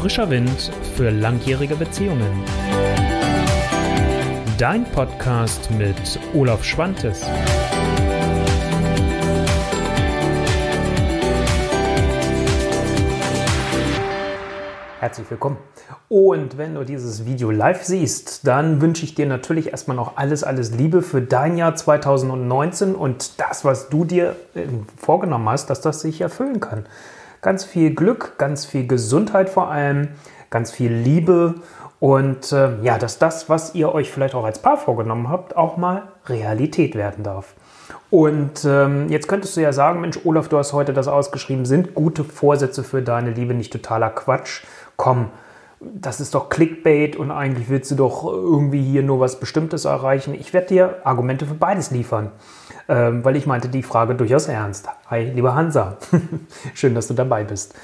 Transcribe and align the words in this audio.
Frischer 0.00 0.30
Wind 0.30 0.70
für 0.94 1.10
langjährige 1.10 1.74
Beziehungen. 1.74 2.44
Dein 4.56 4.84
Podcast 4.84 5.72
mit 5.72 6.20
Olaf 6.34 6.62
Schwantes. 6.62 7.26
Herzlich 15.00 15.28
willkommen. 15.30 15.56
Und 16.08 16.56
wenn 16.56 16.76
du 16.76 16.84
dieses 16.84 17.26
Video 17.26 17.50
live 17.50 17.82
siehst, 17.82 18.46
dann 18.46 18.80
wünsche 18.80 19.02
ich 19.04 19.16
dir 19.16 19.26
natürlich 19.26 19.70
erstmal 19.72 19.96
noch 19.96 20.16
alles, 20.16 20.44
alles 20.44 20.70
Liebe 20.70 21.02
für 21.02 21.22
dein 21.22 21.56
Jahr 21.56 21.74
2019 21.74 22.94
und 22.94 23.40
das, 23.40 23.64
was 23.64 23.88
du 23.88 24.04
dir 24.04 24.36
äh, 24.54 24.68
vorgenommen 24.96 25.48
hast, 25.48 25.70
dass 25.70 25.80
das 25.80 26.02
sich 26.02 26.20
erfüllen 26.20 26.60
kann. 26.60 26.86
Ganz 27.40 27.64
viel 27.64 27.94
Glück, 27.94 28.38
ganz 28.38 28.66
viel 28.66 28.86
Gesundheit 28.86 29.48
vor 29.48 29.70
allem, 29.70 30.08
ganz 30.50 30.70
viel 30.70 30.92
Liebe 30.92 31.54
und 32.00 32.52
äh, 32.52 32.80
ja, 32.82 32.98
dass 32.98 33.18
das, 33.18 33.48
was 33.48 33.74
ihr 33.74 33.92
euch 33.92 34.10
vielleicht 34.10 34.34
auch 34.34 34.44
als 34.44 34.60
Paar 34.60 34.76
vorgenommen 34.76 35.28
habt, 35.28 35.56
auch 35.56 35.76
mal 35.76 36.02
Realität 36.26 36.94
werden 36.94 37.24
darf. 37.24 37.54
Und 38.10 38.64
ähm, 38.64 39.08
jetzt 39.10 39.28
könntest 39.28 39.56
du 39.56 39.60
ja 39.60 39.72
sagen, 39.72 40.00
Mensch, 40.00 40.18
Olaf, 40.24 40.48
du 40.48 40.56
hast 40.58 40.72
heute 40.72 40.92
das 40.92 41.08
ausgeschrieben, 41.08 41.66
sind 41.66 41.94
gute 41.94 42.24
Vorsätze 42.24 42.82
für 42.82 43.02
deine 43.02 43.30
Liebe 43.30 43.52
nicht 43.52 43.72
totaler 43.72 44.10
Quatsch? 44.10 44.64
Komm, 44.96 45.30
das 45.80 46.20
ist 46.20 46.34
doch 46.34 46.48
Clickbait 46.48 47.16
und 47.16 47.30
eigentlich 47.30 47.68
willst 47.68 47.90
du 47.90 47.94
doch 47.94 48.24
irgendwie 48.24 48.82
hier 48.82 49.02
nur 49.02 49.20
was 49.20 49.38
Bestimmtes 49.38 49.84
erreichen. 49.84 50.34
Ich 50.34 50.52
werde 50.52 50.68
dir 50.68 50.96
Argumente 51.04 51.46
für 51.46 51.54
beides 51.54 51.90
liefern, 51.90 52.32
ähm, 52.88 53.24
weil 53.24 53.36
ich 53.36 53.46
meinte 53.46 53.68
die 53.68 53.82
Frage 53.82 54.14
durchaus 54.14 54.48
ernst. 54.48 54.88
Hi, 55.06 55.30
lieber 55.32 55.54
Hansa, 55.54 55.96
schön, 56.74 56.94
dass 56.94 57.06
du 57.06 57.14
dabei 57.14 57.44
bist. 57.44 57.74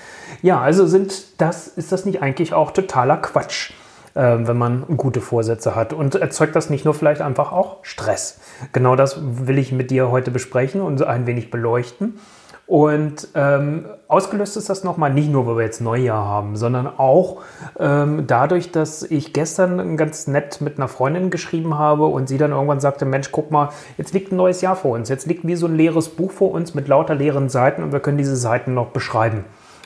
Ja, 0.42 0.60
also 0.60 0.86
sind 0.86 1.40
das, 1.40 1.68
ist 1.68 1.92
das 1.92 2.04
nicht 2.04 2.20
eigentlich 2.20 2.52
auch 2.52 2.72
totaler 2.72 3.18
Quatsch, 3.18 3.70
äh, 4.14 4.38
wenn 4.40 4.58
man 4.58 4.84
gute 4.96 5.20
Vorsätze 5.20 5.76
hat 5.76 5.92
und 5.92 6.16
erzeugt 6.16 6.56
das 6.56 6.70
nicht 6.70 6.84
nur 6.84 6.94
vielleicht 6.94 7.20
einfach 7.20 7.52
auch 7.52 7.84
Stress? 7.84 8.40
Genau 8.72 8.96
das 8.96 9.20
will 9.46 9.58
ich 9.58 9.70
mit 9.70 9.92
dir 9.92 10.10
heute 10.10 10.32
besprechen 10.32 10.80
und 10.80 11.02
ein 11.02 11.26
wenig 11.28 11.50
beleuchten. 11.50 12.18
Und 12.66 13.28
ähm, 13.34 13.84
ausgelöst 14.08 14.56
ist 14.56 14.70
das 14.70 14.84
nochmal 14.84 15.12
nicht 15.12 15.30
nur, 15.30 15.46
weil 15.46 15.56
wir 15.58 15.64
jetzt 15.64 15.82
Neujahr 15.82 16.24
haben, 16.24 16.56
sondern 16.56 16.86
auch 16.86 17.42
ähm, 17.78 18.24
dadurch, 18.26 18.72
dass 18.72 19.02
ich 19.02 19.34
gestern 19.34 19.98
ganz 19.98 20.26
nett 20.28 20.62
mit 20.62 20.78
einer 20.78 20.88
Freundin 20.88 21.30
geschrieben 21.30 21.76
habe 21.76 22.06
und 22.06 22.26
sie 22.26 22.38
dann 22.38 22.52
irgendwann 22.52 22.80
sagte, 22.80 23.04
Mensch, 23.04 23.30
guck 23.32 23.50
mal, 23.50 23.68
jetzt 23.98 24.14
liegt 24.14 24.32
ein 24.32 24.36
neues 24.36 24.62
Jahr 24.62 24.76
vor 24.76 24.92
uns. 24.92 25.10
Jetzt 25.10 25.26
liegt 25.26 25.46
wie 25.46 25.56
so 25.56 25.66
ein 25.66 25.76
leeres 25.76 26.08
Buch 26.08 26.30
vor 26.30 26.52
uns 26.52 26.74
mit 26.74 26.88
lauter 26.88 27.14
leeren 27.14 27.50
Seiten 27.50 27.82
und 27.82 27.92
wir 27.92 28.00
können 28.00 28.18
diese 28.18 28.36
Seiten 28.36 28.72
noch 28.72 28.88
beschreiben. 28.88 29.44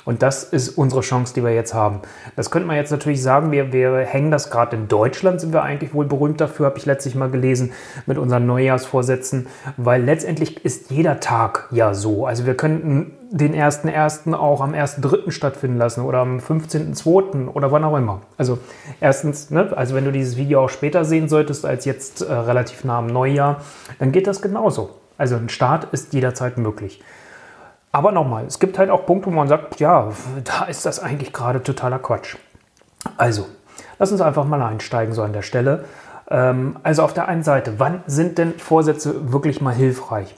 Und 0.09 0.23
das 0.23 0.43
ist 0.43 0.71
unsere 0.71 1.03
Chance, 1.03 1.35
die 1.35 1.45
wir 1.45 1.53
jetzt 1.53 1.75
haben. 1.75 2.01
Das 2.35 2.51
könnte 2.51 2.67
man 2.67 2.77
jetzt 2.77 2.91
natürlich 2.91 3.23
sagen, 3.23 3.53
wir, 3.53 3.75
wir 3.75 3.99
hängen 3.99 4.31
das 4.31 4.49
gerade 4.49 4.75
in 4.75 4.89
Deutschland, 4.89 5.39
sind 5.39 5.53
wir 5.53 5.63
eigentlich 5.63 5.93
wohl 5.93 6.07
berühmt 6.07 6.41
dafür, 6.41 6.65
habe 6.65 6.79
ich 6.79 6.87
letztlich 6.87 7.15
mal 7.15 7.29
gelesen, 7.29 7.73
mit 8.07 8.17
unseren 8.17 8.47
Neujahrsvorsätzen, 8.47 9.49
weil 9.77 10.03
letztendlich 10.03 10.65
ist 10.65 10.91
jeder 10.91 11.21
Tag 11.21 11.69
ja 11.73 11.93
so. 11.93 12.25
Also 12.25 12.47
wir 12.47 12.57
könnten 12.57 13.19
den 13.31 13.55
1.1. 13.55 14.33
auch 14.33 14.63
am 14.63 14.73
1.3. 14.73 15.31
stattfinden 15.31 15.77
lassen 15.77 16.01
oder 16.01 16.21
am 16.21 16.39
15.2. 16.39 17.49
oder 17.49 17.71
wann 17.71 17.85
auch 17.85 17.99
immer. 17.99 18.23
Also 18.39 18.61
erstens, 19.03 19.51
ne, 19.51 19.77
also 19.77 19.95
wenn 19.95 20.07
du 20.07 20.11
dieses 20.11 20.39
Video 20.39 20.65
auch 20.65 20.71
später 20.71 21.05
sehen 21.05 21.29
solltest 21.29 21.67
als 21.67 21.85
jetzt 21.85 22.23
äh, 22.23 22.33
relativ 22.33 22.83
nah 22.83 22.97
am 22.97 23.09
Neujahr, 23.09 23.61
dann 23.99 24.11
geht 24.13 24.27
das 24.27 24.41
genauso. 24.41 24.89
Also 25.19 25.37
ein 25.37 25.51
Start 25.51 25.93
ist 25.93 26.15
jederzeit 26.15 26.57
möglich. 26.57 27.03
Aber 27.93 28.13
nochmal, 28.13 28.45
es 28.47 28.59
gibt 28.59 28.79
halt 28.79 28.91
auch 28.91 29.07
Punkte, 29.07 29.31
wo 29.31 29.35
man 29.35 29.49
sagt, 29.49 29.81
ja, 29.81 30.09
da 30.45 30.65
ist 30.65 30.85
das 30.85 31.01
eigentlich 31.01 31.33
gerade 31.33 31.63
totaler 31.63 31.99
Quatsch. 31.99 32.37
Also, 33.17 33.47
lass 33.99 34.13
uns 34.13 34.21
einfach 34.21 34.45
mal 34.45 34.61
einsteigen 34.63 35.15
so 35.15 35.23
an 35.23 35.33
der 35.33 35.43
Stelle. 35.43 35.85
Ähm, 36.31 36.77
also 36.83 37.03
auf 37.03 37.15
der 37.15 37.29
einen 37.29 37.43
Seite, 37.43 37.75
wann 37.79 38.03
sind 38.07 38.39
denn 38.39 38.59
Vorsätze 38.59 39.33
wirklich 39.33 39.61
mal 39.61 39.75
hilfreich? 39.75 40.35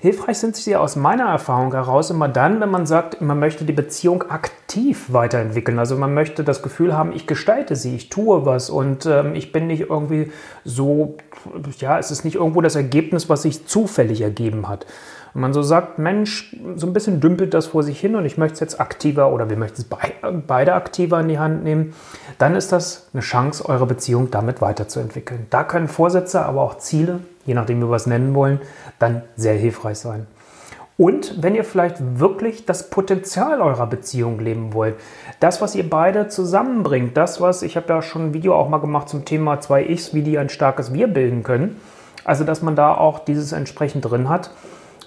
Hilfreich 0.00 0.38
sind 0.38 0.56
sie 0.56 0.76
aus 0.76 0.96
meiner 0.96 1.28
Erfahrung 1.28 1.72
heraus 1.72 2.10
immer 2.10 2.28
dann, 2.28 2.60
wenn 2.60 2.70
man 2.70 2.86
sagt, 2.86 3.20
man 3.20 3.38
möchte 3.38 3.64
die 3.64 3.72
Beziehung 3.72 4.22
aktiv 4.30 5.06
weiterentwickeln. 5.12 5.78
Also 5.78 5.96
man 5.96 6.14
möchte 6.14 6.44
das 6.44 6.62
Gefühl 6.62 6.96
haben, 6.96 7.12
ich 7.12 7.26
gestalte 7.26 7.74
sie, 7.74 7.96
ich 7.96 8.08
tue 8.08 8.46
was 8.46 8.70
und 8.70 9.06
ähm, 9.06 9.34
ich 9.34 9.52
bin 9.52 9.66
nicht 9.66 9.82
irgendwie 9.88 10.30
so, 10.64 11.16
ja, 11.78 11.98
es 11.98 12.10
ist 12.10 12.24
nicht 12.24 12.36
irgendwo 12.36 12.60
das 12.60 12.76
Ergebnis, 12.76 13.28
was 13.28 13.42
sich 13.42 13.66
zufällig 13.66 14.20
ergeben 14.20 14.68
hat. 14.68 14.86
Wenn 15.34 15.42
man 15.42 15.52
so 15.54 15.62
sagt, 15.62 15.98
Mensch, 15.98 16.54
so 16.76 16.86
ein 16.86 16.92
bisschen 16.92 17.20
dümpelt 17.20 17.54
das 17.54 17.66
vor 17.66 17.82
sich 17.82 17.98
hin 17.98 18.16
und 18.16 18.26
ich 18.26 18.36
möchte 18.36 18.54
es 18.54 18.60
jetzt 18.60 18.80
aktiver 18.80 19.32
oder 19.32 19.48
wir 19.48 19.56
möchten 19.56 19.80
es 19.80 19.86
beide 20.46 20.74
aktiver 20.74 21.20
in 21.20 21.28
die 21.28 21.38
Hand 21.38 21.64
nehmen, 21.64 21.94
dann 22.38 22.54
ist 22.54 22.70
das 22.70 23.08
eine 23.14 23.22
Chance, 23.22 23.66
eure 23.66 23.86
Beziehung 23.86 24.30
damit 24.30 24.60
weiterzuentwickeln. 24.60 25.46
Da 25.48 25.64
können 25.64 25.88
Vorsätze, 25.88 26.44
aber 26.44 26.60
auch 26.60 26.78
Ziele, 26.78 27.20
je 27.46 27.54
nachdem, 27.54 27.80
wie 27.80 27.88
wir 27.88 27.96
es 27.96 28.06
nennen 28.06 28.34
wollen, 28.34 28.60
dann 28.98 29.22
sehr 29.36 29.54
hilfreich 29.54 29.98
sein. 29.98 30.26
Und 30.98 31.42
wenn 31.42 31.54
ihr 31.54 31.64
vielleicht 31.64 31.96
wirklich 32.20 32.66
das 32.66 32.90
Potenzial 32.90 33.62
eurer 33.62 33.86
Beziehung 33.86 34.38
leben 34.38 34.74
wollt, 34.74 34.96
das, 35.40 35.62
was 35.62 35.74
ihr 35.74 35.88
beide 35.88 36.28
zusammenbringt, 36.28 37.16
das, 37.16 37.40
was, 37.40 37.62
ich 37.62 37.76
habe 37.76 37.88
ja 37.88 38.02
schon 38.02 38.26
ein 38.26 38.34
Video 38.34 38.54
auch 38.54 38.68
mal 38.68 38.78
gemacht 38.78 39.08
zum 39.08 39.24
Thema 39.24 39.60
zwei 39.60 39.82
Ichs, 39.84 40.12
wie 40.12 40.22
die 40.22 40.38
ein 40.38 40.50
starkes 40.50 40.92
Wir 40.92 41.08
bilden 41.08 41.42
können, 41.42 41.80
also 42.24 42.44
dass 42.44 42.60
man 42.60 42.76
da 42.76 42.94
auch 42.94 43.18
dieses 43.18 43.52
entsprechend 43.52 44.04
drin 44.04 44.28
hat, 44.28 44.50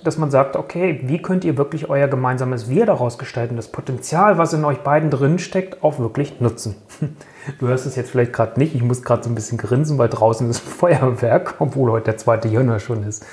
dass 0.05 0.17
man 0.17 0.31
sagt, 0.31 0.55
okay, 0.55 1.01
wie 1.03 1.21
könnt 1.21 1.43
ihr 1.43 1.57
wirklich 1.57 1.89
euer 1.89 2.07
gemeinsames 2.07 2.69
Wir 2.69 2.85
daraus 2.85 3.17
gestalten, 3.17 3.55
das 3.55 3.67
Potenzial, 3.67 4.37
was 4.37 4.53
in 4.53 4.63
euch 4.63 4.79
beiden 4.79 5.09
drin 5.09 5.39
steckt, 5.39 5.83
auch 5.83 5.99
wirklich 5.99 6.39
nutzen. 6.39 6.75
Du 7.59 7.67
hörst 7.67 7.85
es 7.85 7.95
jetzt 7.95 8.09
vielleicht 8.09 8.33
gerade 8.33 8.59
nicht, 8.59 8.73
ich 8.73 8.81
muss 8.81 9.03
gerade 9.03 9.23
so 9.23 9.29
ein 9.29 9.35
bisschen 9.35 9.59
grinsen, 9.59 9.99
weil 9.99 10.09
draußen 10.09 10.49
ist 10.49 10.59
Feuerwerk, 10.67 11.53
obwohl 11.59 11.91
heute 11.91 12.05
der 12.05 12.17
zweite 12.17 12.47
Januar 12.47 12.79
schon 12.79 13.03
ist. 13.03 13.23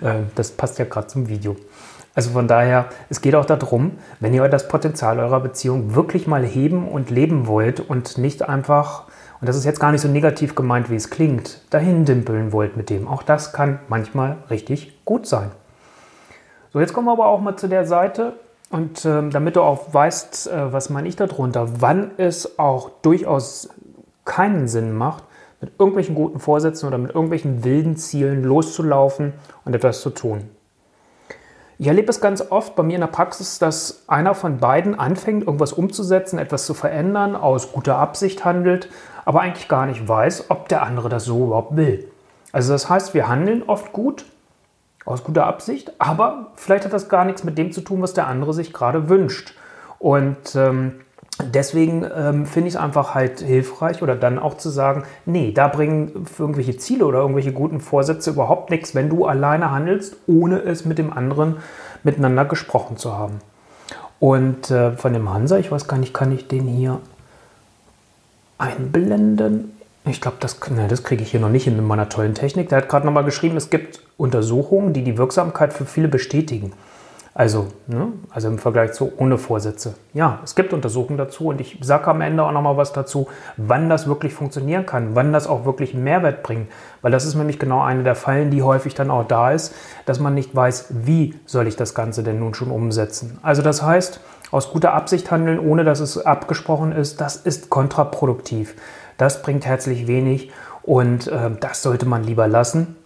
Äh, 0.00 0.20
das 0.36 0.52
passt 0.52 0.78
ja 0.78 0.86
gerade 0.86 1.08
zum 1.08 1.28
Video. 1.28 1.54
Also 2.14 2.30
von 2.30 2.48
daher, 2.48 2.86
es 3.10 3.20
geht 3.20 3.34
auch 3.34 3.44
darum, 3.44 3.92
wenn 4.20 4.32
ihr 4.32 4.48
das 4.48 4.68
Potenzial 4.68 5.20
eurer 5.20 5.40
Beziehung 5.40 5.94
wirklich 5.94 6.26
mal 6.26 6.46
heben 6.46 6.88
und 6.88 7.10
leben 7.10 7.46
wollt 7.46 7.78
und 7.80 8.16
nicht 8.16 8.48
einfach, 8.48 9.04
und 9.40 9.48
das 9.48 9.56
ist 9.56 9.64
jetzt 9.64 9.80
gar 9.80 9.92
nicht 9.92 10.00
so 10.00 10.08
negativ 10.08 10.54
gemeint, 10.54 10.90
wie 10.90 10.96
es 10.96 11.10
klingt, 11.10 11.60
dahin 11.70 12.06
dimpeln 12.06 12.52
wollt 12.52 12.76
mit 12.76 12.90
dem. 12.90 13.06
Auch 13.06 13.22
das 13.22 13.52
kann 13.52 13.80
manchmal 13.88 14.38
richtig 14.50 14.98
gut 15.04 15.26
sein. 15.26 15.50
So, 16.72 16.80
jetzt 16.80 16.92
kommen 16.92 17.06
wir 17.06 17.12
aber 17.12 17.26
auch 17.26 17.40
mal 17.40 17.56
zu 17.56 17.66
der 17.66 17.86
Seite 17.86 18.34
und 18.70 19.04
ähm, 19.06 19.30
damit 19.30 19.56
du 19.56 19.62
auch 19.62 19.94
weißt, 19.94 20.48
äh, 20.48 20.72
was 20.72 20.90
meine 20.90 21.08
ich 21.08 21.16
darunter, 21.16 21.80
wann 21.80 22.10
es 22.18 22.58
auch 22.58 22.90
durchaus 23.00 23.70
keinen 24.26 24.68
Sinn 24.68 24.92
macht, 24.92 25.24
mit 25.60 25.72
irgendwelchen 25.78 26.14
guten 26.14 26.40
Vorsätzen 26.40 26.86
oder 26.86 26.98
mit 26.98 27.12
irgendwelchen 27.14 27.64
wilden 27.64 27.96
Zielen 27.96 28.44
loszulaufen 28.44 29.32
und 29.64 29.74
etwas 29.74 30.02
zu 30.02 30.10
tun. 30.10 30.50
Ich 31.78 31.86
erlebe 31.86 32.10
es 32.10 32.20
ganz 32.20 32.44
oft 32.50 32.76
bei 32.76 32.82
mir 32.82 32.96
in 32.96 33.00
der 33.00 33.08
Praxis, 33.08 33.58
dass 33.58 34.02
einer 34.08 34.34
von 34.34 34.58
beiden 34.58 34.98
anfängt, 34.98 35.44
irgendwas 35.44 35.72
umzusetzen, 35.72 36.38
etwas 36.38 36.66
zu 36.66 36.74
verändern, 36.74 37.34
aus 37.36 37.72
guter 37.72 37.96
Absicht 37.96 38.44
handelt, 38.44 38.90
aber 39.24 39.40
eigentlich 39.40 39.68
gar 39.68 39.86
nicht 39.86 40.06
weiß, 40.06 40.50
ob 40.50 40.68
der 40.68 40.82
andere 40.82 41.08
das 41.08 41.24
so 41.24 41.46
überhaupt 41.46 41.76
will. 41.76 42.10
Also 42.52 42.72
das 42.72 42.90
heißt, 42.90 43.14
wir 43.14 43.28
handeln 43.28 43.62
oft 43.66 43.92
gut, 43.92 44.24
aus 45.08 45.24
guter 45.24 45.46
Absicht, 45.46 45.92
aber 45.98 46.48
vielleicht 46.54 46.84
hat 46.84 46.92
das 46.92 47.08
gar 47.08 47.24
nichts 47.24 47.44
mit 47.44 47.56
dem 47.58 47.72
zu 47.72 47.80
tun, 47.80 48.02
was 48.02 48.14
der 48.14 48.26
andere 48.26 48.52
sich 48.52 48.72
gerade 48.72 49.08
wünscht. 49.08 49.54
Und 49.98 50.54
ähm, 50.54 51.00
deswegen 51.42 52.04
ähm, 52.14 52.46
finde 52.46 52.68
ich 52.68 52.74
es 52.74 52.80
einfach 52.80 53.14
halt 53.14 53.40
hilfreich 53.40 54.02
oder 54.02 54.16
dann 54.16 54.38
auch 54.38 54.56
zu 54.56 54.68
sagen, 54.68 55.04
nee, 55.24 55.52
da 55.52 55.68
bringen 55.68 56.26
irgendwelche 56.38 56.76
Ziele 56.76 57.06
oder 57.06 57.20
irgendwelche 57.20 57.52
guten 57.52 57.80
Vorsätze 57.80 58.30
überhaupt 58.30 58.70
nichts, 58.70 58.94
wenn 58.94 59.08
du 59.08 59.24
alleine 59.24 59.70
handelst, 59.70 60.16
ohne 60.26 60.60
es 60.60 60.84
mit 60.84 60.98
dem 60.98 61.12
anderen 61.12 61.56
miteinander 62.04 62.44
gesprochen 62.44 62.96
zu 62.96 63.16
haben. 63.16 63.40
Und 64.20 64.70
äh, 64.70 64.92
von 64.92 65.12
dem 65.12 65.32
Hansa, 65.32 65.58
ich 65.58 65.70
weiß 65.70 65.88
gar 65.88 65.98
nicht, 65.98 66.12
kann 66.12 66.32
ich 66.32 66.48
den 66.48 66.66
hier 66.66 67.00
einblenden? 68.58 69.77
Ich 70.08 70.20
glaube, 70.20 70.38
das, 70.40 70.58
das 70.88 71.02
kriege 71.02 71.22
ich 71.22 71.30
hier 71.30 71.40
noch 71.40 71.50
nicht 71.50 71.66
mit 71.66 71.80
meiner 71.80 72.08
tollen 72.08 72.34
Technik. 72.34 72.68
Der 72.68 72.78
hat 72.78 72.88
gerade 72.88 73.06
nochmal 73.06 73.24
geschrieben, 73.24 73.56
es 73.56 73.70
gibt 73.70 74.02
Untersuchungen, 74.16 74.92
die 74.92 75.04
die 75.04 75.18
Wirksamkeit 75.18 75.72
für 75.72 75.84
viele 75.84 76.08
bestätigen. 76.08 76.72
Also, 77.34 77.68
ne, 77.86 78.08
also 78.30 78.48
im 78.48 78.58
Vergleich 78.58 78.94
zu 78.94 79.12
ohne 79.16 79.38
Vorsätze. 79.38 79.94
Ja, 80.12 80.40
es 80.42 80.56
gibt 80.56 80.72
Untersuchungen 80.72 81.18
dazu 81.18 81.46
und 81.46 81.60
ich 81.60 81.78
sage 81.82 82.08
am 82.08 82.20
Ende 82.20 82.42
auch 82.42 82.50
nochmal 82.50 82.76
was 82.76 82.92
dazu, 82.92 83.28
wann 83.56 83.88
das 83.88 84.08
wirklich 84.08 84.34
funktionieren 84.34 84.86
kann, 84.86 85.14
wann 85.14 85.32
das 85.32 85.46
auch 85.46 85.64
wirklich 85.64 85.94
Mehrwert 85.94 86.42
bringt. 86.42 86.68
Weil 87.00 87.12
das 87.12 87.24
ist 87.24 87.36
nämlich 87.36 87.60
genau 87.60 87.80
eine 87.80 88.02
der 88.02 88.16
Fallen, 88.16 88.50
die 88.50 88.64
häufig 88.64 88.94
dann 88.94 89.12
auch 89.12 89.24
da 89.24 89.52
ist, 89.52 89.72
dass 90.04 90.18
man 90.18 90.34
nicht 90.34 90.56
weiß, 90.56 90.86
wie 91.04 91.36
soll 91.46 91.68
ich 91.68 91.76
das 91.76 91.94
Ganze 91.94 92.24
denn 92.24 92.40
nun 92.40 92.54
schon 92.54 92.72
umsetzen. 92.72 93.38
Also 93.42 93.62
das 93.62 93.82
heißt, 93.82 94.20
aus 94.50 94.72
guter 94.72 94.94
Absicht 94.94 95.30
handeln, 95.30 95.60
ohne 95.60 95.84
dass 95.84 96.00
es 96.00 96.18
abgesprochen 96.18 96.90
ist, 96.90 97.20
das 97.20 97.36
ist 97.36 97.70
kontraproduktiv. 97.70 98.74
Das 99.18 99.42
bringt 99.42 99.66
herzlich 99.66 100.06
wenig 100.06 100.50
und 100.82 101.26
äh, 101.26 101.50
das 101.60 101.82
sollte 101.82 102.06
man 102.06 102.24
lieber 102.24 102.48
lassen. 102.48 102.96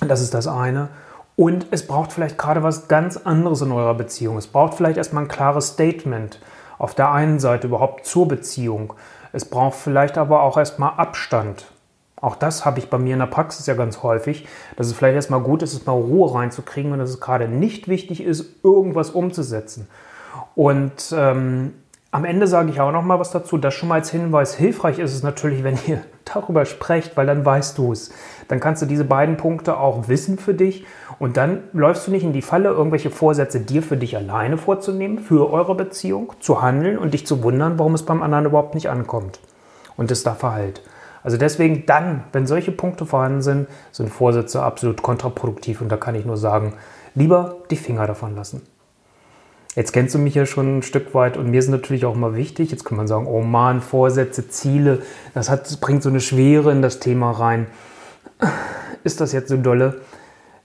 Das 0.00 0.22
ist 0.22 0.32
das 0.32 0.46
eine. 0.46 0.88
Und 1.36 1.66
es 1.70 1.86
braucht 1.86 2.12
vielleicht 2.12 2.38
gerade 2.38 2.62
was 2.62 2.88
ganz 2.88 3.16
anderes 3.16 3.60
in 3.60 3.70
eurer 3.70 3.94
Beziehung. 3.94 4.38
Es 4.38 4.46
braucht 4.46 4.74
vielleicht 4.74 4.96
erstmal 4.96 5.24
ein 5.24 5.28
klares 5.28 5.68
Statement. 5.68 6.40
Auf 6.78 6.94
der 6.94 7.12
einen 7.12 7.38
Seite 7.38 7.66
überhaupt 7.66 8.06
zur 8.06 8.26
Beziehung. 8.26 8.94
Es 9.32 9.44
braucht 9.44 9.76
vielleicht 9.76 10.16
aber 10.16 10.42
auch 10.42 10.56
erstmal 10.56 10.94
Abstand. 10.96 11.66
Auch 12.20 12.34
das 12.34 12.64
habe 12.64 12.78
ich 12.78 12.90
bei 12.90 12.98
mir 12.98 13.12
in 13.12 13.20
der 13.20 13.26
Praxis 13.26 13.66
ja 13.66 13.74
ganz 13.74 14.02
häufig, 14.02 14.48
dass 14.76 14.88
es 14.88 14.92
vielleicht 14.92 15.14
erstmal 15.14 15.40
gut 15.40 15.62
ist, 15.62 15.86
mal 15.86 15.92
Ruhe 15.92 16.34
reinzukriegen 16.34 16.92
und 16.92 16.98
dass 16.98 17.10
es 17.10 17.20
gerade 17.20 17.48
nicht 17.48 17.88
wichtig 17.88 18.22
ist, 18.22 18.64
irgendwas 18.64 19.10
umzusetzen. 19.10 19.88
Und 20.54 21.14
ähm, 21.16 21.74
am 22.10 22.24
Ende 22.24 22.46
sage 22.46 22.70
ich 22.70 22.80
auch 22.80 22.90
noch 22.90 23.02
mal 23.02 23.20
was 23.20 23.30
dazu. 23.30 23.58
Das 23.58 23.74
schon 23.74 23.90
mal 23.90 23.96
als 23.96 24.10
Hinweis 24.10 24.54
hilfreich 24.54 24.98
ist 24.98 25.14
es 25.14 25.22
natürlich, 25.22 25.62
wenn 25.62 25.78
ihr 25.86 26.00
darüber 26.24 26.64
sprecht, 26.64 27.16
weil 27.16 27.26
dann 27.26 27.44
weißt 27.44 27.76
du 27.76 27.92
es. 27.92 28.10
Dann 28.48 28.60
kannst 28.60 28.80
du 28.80 28.86
diese 28.86 29.04
beiden 29.04 29.36
Punkte 29.36 29.78
auch 29.78 30.08
wissen 30.08 30.38
für 30.38 30.54
dich 30.54 30.86
und 31.18 31.36
dann 31.36 31.64
läufst 31.72 32.06
du 32.06 32.10
nicht 32.10 32.24
in 32.24 32.32
die 32.32 32.42
Falle, 32.42 32.70
irgendwelche 32.70 33.10
Vorsätze 33.10 33.60
dir 33.60 33.82
für 33.82 33.96
dich 33.96 34.16
alleine 34.16 34.56
vorzunehmen, 34.56 35.18
für 35.18 35.52
eure 35.52 35.74
Beziehung, 35.74 36.32
zu 36.40 36.62
handeln 36.62 36.98
und 36.98 37.12
dich 37.12 37.26
zu 37.26 37.42
wundern, 37.42 37.78
warum 37.78 37.94
es 37.94 38.04
beim 38.04 38.22
anderen 38.22 38.46
überhaupt 38.46 38.74
nicht 38.74 38.88
ankommt 38.88 39.40
und 39.96 40.10
es 40.10 40.22
da 40.22 40.34
verhält. 40.34 40.82
Also 41.22 41.36
deswegen 41.36 41.84
dann, 41.84 42.24
wenn 42.32 42.46
solche 42.46 42.72
Punkte 42.72 43.04
vorhanden 43.04 43.42
sind, 43.42 43.68
sind 43.92 44.08
Vorsätze 44.08 44.62
absolut 44.62 45.02
kontraproduktiv 45.02 45.82
und 45.82 45.90
da 45.90 45.98
kann 45.98 46.14
ich 46.14 46.24
nur 46.24 46.38
sagen, 46.38 46.74
lieber 47.14 47.56
die 47.70 47.76
Finger 47.76 48.06
davon 48.06 48.34
lassen. 48.34 48.62
Jetzt 49.78 49.92
kennst 49.92 50.12
du 50.12 50.18
mich 50.18 50.34
ja 50.34 50.44
schon 50.44 50.78
ein 50.78 50.82
Stück 50.82 51.14
weit 51.14 51.36
und 51.36 51.52
mir 51.52 51.60
ist 51.60 51.68
natürlich 51.68 52.04
auch 52.04 52.16
immer 52.16 52.34
wichtig, 52.34 52.72
jetzt 52.72 52.84
kann 52.84 52.96
man 52.96 53.06
sagen, 53.06 53.28
oh 53.28 53.42
Mann, 53.42 53.80
Vorsätze, 53.80 54.48
Ziele, 54.48 55.02
das, 55.34 55.50
hat, 55.50 55.80
bringt 55.80 56.02
so 56.02 56.08
eine 56.08 56.18
Schwere 56.18 56.72
in 56.72 56.82
das 56.82 56.98
Thema 56.98 57.30
rein. 57.30 57.68
Ist 59.04 59.20
das 59.20 59.30
jetzt 59.30 59.50
so 59.50 59.56
dolle? 59.56 60.00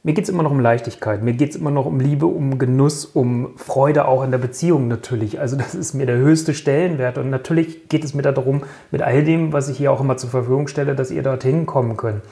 Mir 0.02 0.16
geht 0.16 0.24
es 0.24 0.32
immer 0.32 0.42
noch 0.42 0.50
um 0.50 0.60
Leichtigkeit, 0.60 1.22
mir 1.22 1.34
geht 1.34 1.52
es 1.52 1.56
immer 1.56 1.70
noch 1.70 1.86
um 1.86 2.00
Liebe, 2.00 2.26
um 2.26 2.58
Genuss, 2.58 3.06
um 3.06 3.56
Freude 3.56 4.08
auch 4.08 4.24
in 4.24 4.32
der 4.32 4.40
Beziehung 4.40 4.88
natürlich. 4.88 5.40
Also 5.40 5.58
das 5.58 5.76
ist 5.76 5.94
mir 5.94 6.08
der 6.08 6.18
höchste 6.18 6.56
Stellenwert 6.56 7.20
und 7.20 7.30
natürlich 7.30 7.90
geht 7.90 8.04
es 8.04 8.16
mir 8.16 8.24
darum, 8.24 8.64
mit 8.90 9.04
all 9.04 9.24
dem, 9.24 9.54
was 9.54 9.70
ich 9.70 9.78
hier 9.78 9.92
auch 9.92 10.02
immer 10.02 10.18
zur 10.18 10.32
Verfügung 10.32 10.68
stelle, 10.68 10.96
dass 10.96 11.12
ihr 11.12 11.22
dorthin 11.22 11.68
kommen 11.68 11.98
könnt. 11.98 12.24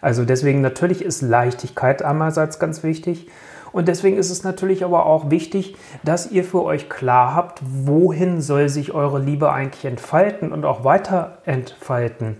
Also 0.00 0.24
deswegen 0.24 0.60
natürlich 0.60 1.04
ist 1.04 1.20
Leichtigkeit 1.20 2.04
einerseits 2.04 2.60
ganz 2.60 2.84
wichtig 2.84 3.26
und 3.72 3.88
deswegen 3.88 4.16
ist 4.16 4.30
es 4.30 4.44
natürlich 4.44 4.84
aber 4.84 5.06
auch 5.06 5.30
wichtig, 5.30 5.76
dass 6.04 6.30
ihr 6.30 6.44
für 6.44 6.62
euch 6.64 6.88
klar 6.88 7.34
habt, 7.34 7.60
wohin 7.62 8.40
soll 8.40 8.68
sich 8.68 8.92
eure 8.92 9.18
Liebe 9.18 9.52
eigentlich 9.52 9.84
entfalten 9.84 10.52
und 10.52 10.64
auch 10.64 10.84
weiter 10.84 11.38
entfalten. 11.44 12.36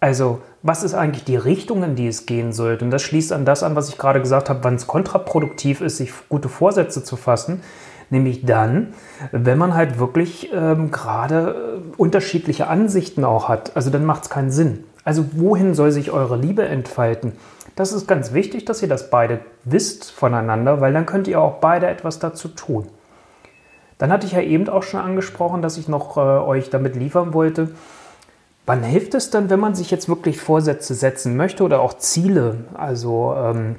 Also, 0.00 0.42
was 0.62 0.82
ist 0.82 0.94
eigentlich 0.94 1.24
die 1.24 1.36
Richtung, 1.36 1.82
in 1.82 1.94
die 1.94 2.06
es 2.06 2.26
gehen 2.26 2.52
sollte? 2.52 2.84
Und 2.84 2.90
das 2.90 3.02
schließt 3.02 3.32
an 3.32 3.46
das 3.46 3.62
an, 3.62 3.74
was 3.74 3.88
ich 3.88 3.96
gerade 3.96 4.20
gesagt 4.20 4.50
habe, 4.50 4.62
wann 4.62 4.74
es 4.74 4.86
kontraproduktiv 4.86 5.80
ist, 5.80 5.96
sich 5.96 6.12
gute 6.28 6.48
Vorsätze 6.50 7.02
zu 7.02 7.16
fassen. 7.16 7.62
Nämlich 8.10 8.44
dann, 8.44 8.92
wenn 9.32 9.56
man 9.56 9.74
halt 9.74 9.98
wirklich 9.98 10.50
ähm, 10.52 10.90
gerade 10.90 11.80
äh, 11.80 11.94
unterschiedliche 11.96 12.66
Ansichten 12.66 13.24
auch 13.24 13.48
hat. 13.48 13.76
Also 13.76 13.88
dann 13.88 14.04
macht 14.04 14.24
es 14.24 14.30
keinen 14.30 14.50
Sinn. 14.50 14.84
Also 15.04 15.24
wohin 15.32 15.74
soll 15.74 15.90
sich 15.90 16.10
eure 16.10 16.36
Liebe 16.36 16.66
entfalten? 16.66 17.32
Das 17.76 17.92
ist 17.92 18.06
ganz 18.06 18.32
wichtig, 18.32 18.64
dass 18.64 18.82
ihr 18.82 18.88
das 18.88 19.10
beide 19.10 19.40
wisst 19.64 20.10
voneinander, 20.10 20.80
weil 20.80 20.92
dann 20.92 21.06
könnt 21.06 21.26
ihr 21.26 21.40
auch 21.40 21.54
beide 21.54 21.86
etwas 21.86 22.18
dazu 22.18 22.48
tun. 22.48 22.86
Dann 23.98 24.12
hatte 24.12 24.26
ich 24.26 24.32
ja 24.32 24.40
eben 24.40 24.68
auch 24.68 24.82
schon 24.82 25.00
angesprochen, 25.00 25.62
dass 25.62 25.76
ich 25.76 25.88
noch 25.88 26.16
äh, 26.16 26.20
euch 26.20 26.70
damit 26.70 26.96
liefern 26.96 27.32
wollte. 27.32 27.70
Wann 28.66 28.82
hilft 28.82 29.14
es 29.14 29.30
dann, 29.30 29.50
wenn 29.50 29.60
man 29.60 29.74
sich 29.74 29.90
jetzt 29.90 30.08
wirklich 30.08 30.40
Vorsätze 30.40 30.94
setzen 30.94 31.36
möchte 31.36 31.64
oder 31.64 31.80
auch 31.80 31.94
Ziele? 31.94 32.64
Also 32.74 33.34
ähm, 33.36 33.76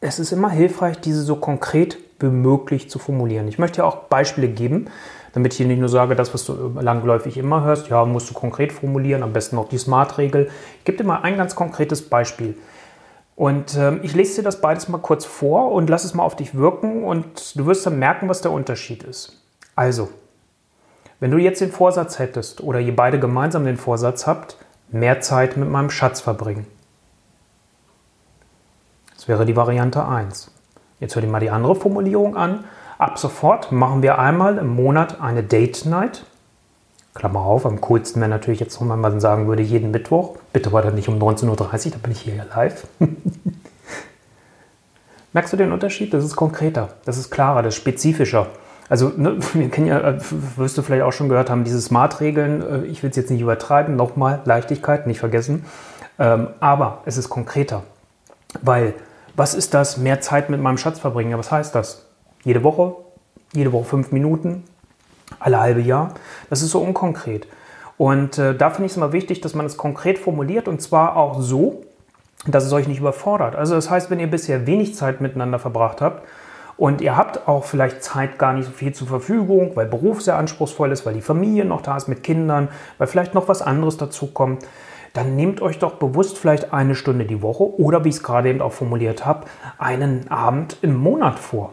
es 0.00 0.18
ist 0.18 0.32
immer 0.32 0.50
hilfreich, 0.50 1.00
diese 1.00 1.22
so 1.22 1.36
konkret 1.36 1.98
wie 2.20 2.26
möglich 2.26 2.88
zu 2.88 2.98
formulieren. 2.98 3.48
Ich 3.48 3.58
möchte 3.58 3.78
ja 3.78 3.84
auch 3.84 4.04
Beispiele 4.04 4.48
geben, 4.48 4.86
damit 5.32 5.52
ich 5.52 5.58
hier 5.58 5.66
nicht 5.66 5.80
nur 5.80 5.88
sage, 5.88 6.14
das, 6.14 6.32
was 6.32 6.44
du 6.44 6.78
langläufig 6.80 7.36
immer 7.36 7.62
hörst, 7.64 7.88
ja, 7.88 8.04
musst 8.04 8.30
du 8.30 8.34
konkret 8.34 8.72
formulieren, 8.72 9.22
am 9.22 9.32
besten 9.32 9.56
noch 9.56 9.68
die 9.68 9.76
Smart-Regel. 9.76 10.50
Ich 10.78 10.84
gebe 10.84 10.98
dir 10.98 11.04
mal 11.04 11.20
ein 11.22 11.36
ganz 11.36 11.54
konkretes 11.54 12.08
Beispiel. 12.08 12.54
Und 13.36 13.76
ähm, 13.76 14.00
ich 14.02 14.14
lese 14.14 14.36
dir 14.36 14.44
das 14.44 14.62
beides 14.62 14.88
mal 14.88 14.98
kurz 14.98 15.26
vor 15.26 15.70
und 15.70 15.90
lass 15.90 16.04
es 16.04 16.14
mal 16.14 16.24
auf 16.24 16.36
dich 16.36 16.54
wirken 16.54 17.04
und 17.04 17.56
du 17.56 17.66
wirst 17.66 17.84
dann 17.84 17.98
merken, 17.98 18.30
was 18.30 18.40
der 18.40 18.50
Unterschied 18.50 19.02
ist. 19.02 19.42
Also, 19.76 20.08
wenn 21.20 21.30
du 21.30 21.36
jetzt 21.36 21.60
den 21.60 21.70
Vorsatz 21.70 22.18
hättest 22.18 22.62
oder 22.62 22.80
ihr 22.80 22.96
beide 22.96 23.20
gemeinsam 23.20 23.66
den 23.66 23.76
Vorsatz 23.76 24.26
habt, 24.26 24.56
mehr 24.88 25.20
Zeit 25.20 25.58
mit 25.58 25.68
meinem 25.68 25.90
Schatz 25.90 26.22
verbringen. 26.22 26.66
Das 29.14 29.28
wäre 29.28 29.44
die 29.44 29.56
Variante 29.56 30.06
1. 30.06 30.50
Jetzt 31.00 31.14
hör 31.14 31.20
dir 31.20 31.28
mal 31.28 31.40
die 31.40 31.50
andere 31.50 31.74
Formulierung 31.74 32.36
an. 32.36 32.64
Ab 32.96 33.18
sofort 33.18 33.70
machen 33.70 34.00
wir 34.00 34.18
einmal 34.18 34.56
im 34.56 34.68
Monat 34.68 35.20
eine 35.20 35.42
Date 35.42 35.84
Night 35.84 36.24
Klammer 37.16 37.40
auf, 37.40 37.66
am 37.66 37.80
coolsten 37.80 38.20
wäre 38.20 38.30
natürlich 38.30 38.60
jetzt, 38.60 38.80
wenn 38.80 39.00
man 39.00 39.20
sagen 39.20 39.48
würde, 39.48 39.62
jeden 39.62 39.90
Mittwoch. 39.90 40.36
Bitte 40.52 40.70
war 40.72 40.82
dann 40.82 40.94
nicht 40.94 41.08
um 41.08 41.18
19.30 41.18 41.48
Uhr, 41.48 41.56
da 41.56 41.98
bin 42.02 42.12
ich 42.12 42.20
hier 42.20 42.34
ja 42.34 42.44
live. 42.54 42.86
Merkst 45.32 45.52
du 45.52 45.56
den 45.56 45.72
Unterschied? 45.72 46.14
Das 46.14 46.24
ist 46.24 46.36
konkreter, 46.36 46.90
das 47.04 47.18
ist 47.18 47.30
klarer, 47.30 47.62
das 47.62 47.74
ist 47.74 47.80
spezifischer. 47.80 48.46
Also, 48.88 49.12
ne, 49.16 49.38
wir 49.54 49.68
kennen 49.70 49.88
ja, 49.88 50.00
äh, 50.00 50.18
wirst 50.56 50.78
du 50.78 50.82
vielleicht 50.82 51.02
auch 51.02 51.12
schon 51.12 51.28
gehört 51.28 51.50
haben, 51.50 51.64
diese 51.64 51.80
Smart-Regeln. 51.80 52.84
Äh, 52.84 52.86
ich 52.86 53.02
will 53.02 53.10
es 53.10 53.16
jetzt 53.16 53.30
nicht 53.30 53.40
übertreiben, 53.40 53.96
nochmal, 53.96 54.40
Leichtigkeit, 54.44 55.06
nicht 55.06 55.18
vergessen. 55.18 55.64
Ähm, 56.18 56.48
aber 56.60 57.02
es 57.04 57.16
ist 57.16 57.28
konkreter. 57.28 57.82
Weil, 58.62 58.94
was 59.34 59.54
ist 59.54 59.74
das? 59.74 59.98
Mehr 59.98 60.20
Zeit 60.20 60.48
mit 60.48 60.60
meinem 60.60 60.78
Schatz 60.78 61.00
verbringen. 61.00 61.30
Ja, 61.30 61.38
was 61.38 61.50
heißt 61.50 61.74
das? 61.74 62.06
Jede 62.44 62.62
Woche? 62.62 62.96
Jede 63.52 63.72
Woche 63.72 63.84
fünf 63.84 64.12
Minuten? 64.12 64.64
Alle 65.38 65.60
halbe 65.60 65.80
Jahr. 65.80 66.14
Das 66.50 66.62
ist 66.62 66.70
so 66.70 66.80
unkonkret. 66.80 67.46
Und 67.98 68.38
äh, 68.38 68.54
da 68.54 68.70
finde 68.70 68.86
ich 68.86 68.92
es 68.92 68.96
immer 68.96 69.12
wichtig, 69.12 69.40
dass 69.40 69.54
man 69.54 69.66
es 69.66 69.76
konkret 69.76 70.18
formuliert 70.18 70.68
und 70.68 70.82
zwar 70.82 71.16
auch 71.16 71.40
so, 71.40 71.82
dass 72.46 72.64
es 72.64 72.72
euch 72.72 72.88
nicht 72.88 73.00
überfordert. 73.00 73.56
Also 73.56 73.74
das 73.74 73.90
heißt, 73.90 74.10
wenn 74.10 74.20
ihr 74.20 74.30
bisher 74.30 74.66
wenig 74.66 74.94
Zeit 74.94 75.20
miteinander 75.20 75.58
verbracht 75.58 76.00
habt 76.00 76.22
und 76.76 77.00
ihr 77.00 77.16
habt 77.16 77.48
auch 77.48 77.64
vielleicht 77.64 78.02
Zeit 78.02 78.38
gar 78.38 78.52
nicht 78.52 78.66
so 78.66 78.70
viel 78.70 78.92
zur 78.92 79.08
Verfügung, 79.08 79.72
weil 79.74 79.86
Beruf 79.86 80.22
sehr 80.22 80.36
anspruchsvoll 80.36 80.92
ist, 80.92 81.06
weil 81.06 81.14
die 81.14 81.22
Familie 81.22 81.64
noch 81.64 81.80
da 81.80 81.96
ist 81.96 82.08
mit 82.08 82.22
Kindern, 82.22 82.68
weil 82.98 83.06
vielleicht 83.06 83.34
noch 83.34 83.48
was 83.48 83.62
anderes 83.62 83.96
dazu 83.96 84.26
kommt, 84.26 84.64
dann 85.14 85.34
nehmt 85.34 85.62
euch 85.62 85.78
doch 85.78 85.94
bewusst 85.94 86.36
vielleicht 86.36 86.74
eine 86.74 86.94
Stunde 86.94 87.24
die 87.24 87.40
Woche 87.40 87.64
oder 87.80 88.04
wie 88.04 88.10
ich 88.10 88.16
es 88.16 88.22
gerade 88.22 88.50
eben 88.50 88.60
auch 88.60 88.72
formuliert 88.72 89.24
habe, 89.24 89.46
einen 89.78 90.30
Abend 90.30 90.76
im 90.82 90.94
Monat 90.94 91.38
vor 91.38 91.72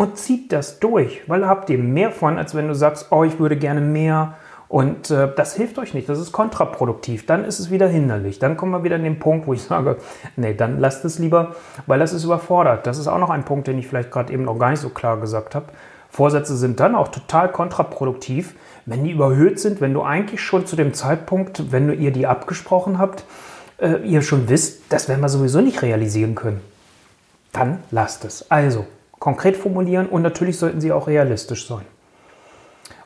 und 0.00 0.16
zieht 0.16 0.50
das 0.50 0.80
durch, 0.80 1.20
weil 1.26 1.46
habt 1.46 1.68
ihr 1.68 1.76
mehr 1.76 2.10
von, 2.10 2.38
als 2.38 2.54
wenn 2.54 2.68
du 2.68 2.74
sagst, 2.74 3.08
oh, 3.10 3.22
ich 3.22 3.38
würde 3.38 3.58
gerne 3.58 3.82
mehr. 3.82 4.32
Und 4.66 5.10
äh, 5.10 5.28
das 5.36 5.54
hilft 5.54 5.78
euch 5.78 5.92
nicht, 5.92 6.08
das 6.08 6.18
ist 6.18 6.32
kontraproduktiv. 6.32 7.26
Dann 7.26 7.44
ist 7.44 7.58
es 7.58 7.70
wieder 7.70 7.86
hinderlich. 7.86 8.38
Dann 8.38 8.56
kommen 8.56 8.72
wir 8.72 8.82
wieder 8.82 8.96
an 8.96 9.02
den 9.02 9.18
Punkt, 9.18 9.46
wo 9.46 9.52
ich 9.52 9.60
sage, 9.64 9.98
nee, 10.36 10.54
dann 10.54 10.80
lasst 10.80 11.04
es 11.04 11.18
lieber, 11.18 11.54
weil 11.86 11.98
das 11.98 12.14
ist 12.14 12.24
überfordert. 12.24 12.86
Das 12.86 12.96
ist 12.96 13.08
auch 13.08 13.18
noch 13.18 13.28
ein 13.28 13.44
Punkt, 13.44 13.66
den 13.66 13.78
ich 13.78 13.88
vielleicht 13.88 14.10
gerade 14.10 14.32
eben 14.32 14.44
noch 14.44 14.58
gar 14.58 14.70
nicht 14.70 14.80
so 14.80 14.88
klar 14.88 15.20
gesagt 15.20 15.54
habe. 15.54 15.66
Vorsätze 16.08 16.56
sind 16.56 16.80
dann 16.80 16.94
auch 16.94 17.08
total 17.08 17.52
kontraproduktiv, 17.52 18.54
wenn 18.86 19.04
die 19.04 19.10
überhöht 19.10 19.60
sind, 19.60 19.82
wenn 19.82 19.92
du 19.92 20.00
eigentlich 20.00 20.40
schon 20.40 20.64
zu 20.64 20.76
dem 20.76 20.94
Zeitpunkt, 20.94 21.72
wenn 21.72 21.88
du 21.88 21.92
ihr 21.92 22.10
die 22.10 22.26
abgesprochen 22.26 22.98
habt, 22.98 23.26
äh, 23.76 23.96
ihr 23.96 24.22
schon 24.22 24.48
wisst, 24.48 24.80
das 24.88 25.10
werden 25.10 25.20
wir 25.20 25.28
sowieso 25.28 25.60
nicht 25.60 25.82
realisieren 25.82 26.36
können. 26.36 26.62
Dann 27.52 27.80
lasst 27.90 28.24
es. 28.24 28.50
Also, 28.50 28.86
konkret 29.20 29.56
formulieren 29.56 30.06
und 30.06 30.22
natürlich 30.22 30.58
sollten 30.58 30.80
sie 30.80 30.90
auch 30.90 31.06
realistisch 31.06 31.68
sein. 31.68 31.84